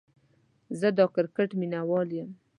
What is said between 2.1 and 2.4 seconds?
يم